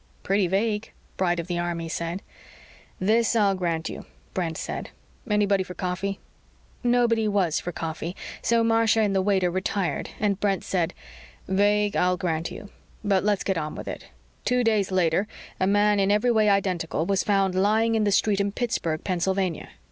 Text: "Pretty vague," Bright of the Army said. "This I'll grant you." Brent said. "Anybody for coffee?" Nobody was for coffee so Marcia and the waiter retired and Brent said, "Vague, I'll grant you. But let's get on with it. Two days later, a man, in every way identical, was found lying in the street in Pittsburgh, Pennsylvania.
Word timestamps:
"Pretty 0.23 0.47
vague," 0.47 0.93
Bright 1.15 1.39
of 1.39 1.45
the 1.45 1.59
Army 1.59 1.87
said. 1.87 2.23
"This 2.99 3.35
I'll 3.35 3.53
grant 3.53 3.87
you." 3.87 4.07
Brent 4.33 4.57
said. 4.57 4.89
"Anybody 5.29 5.63
for 5.63 5.75
coffee?" 5.75 6.19
Nobody 6.83 7.27
was 7.27 7.59
for 7.59 7.71
coffee 7.71 8.15
so 8.41 8.63
Marcia 8.63 9.01
and 9.01 9.13
the 9.15 9.21
waiter 9.21 9.51
retired 9.51 10.09
and 10.19 10.39
Brent 10.39 10.63
said, 10.63 10.95
"Vague, 11.47 11.95
I'll 11.95 12.17
grant 12.17 12.49
you. 12.49 12.69
But 13.03 13.23
let's 13.23 13.43
get 13.43 13.59
on 13.59 13.75
with 13.75 13.87
it. 13.87 14.05
Two 14.43 14.63
days 14.63 14.91
later, 14.91 15.27
a 15.59 15.67
man, 15.67 15.99
in 15.99 16.09
every 16.09 16.31
way 16.31 16.49
identical, 16.49 17.05
was 17.05 17.23
found 17.23 17.53
lying 17.53 17.93
in 17.93 18.03
the 18.03 18.11
street 18.11 18.41
in 18.41 18.51
Pittsburgh, 18.53 19.03
Pennsylvania. 19.03 19.69